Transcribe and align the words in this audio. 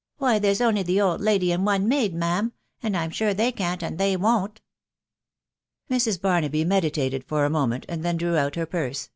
«Why, 0.18 0.38
thereV<mly 0.38 0.84
die 0.84 0.98
old 1.00 1.22
lady 1.22 1.52
and 1.52 1.64
one 1.64 1.88
maid, 1.88 2.14
ma!attl, 2.14 2.52
and 2.82 2.94
I'm 2.94 3.08
sure 3.08 3.32
they 3.32 3.50
eaa> 3.50 3.78
fc 3.78 3.82
an* 3.82 3.96
Aey 3.96 4.18
Wn 4.18 4.52
V* 4.52 4.58
Mrs* 5.94 6.20
Barnaby 6.20 6.66
meditated 6.66 7.24
for 7.24 7.46
a 7.46 7.48
moment, 7.48 7.86
and 7.88 8.04
then 8.04 8.18
tew 8.18 8.36
out 8.36 8.56
her 8.56 8.66
purse. 8.66 9.08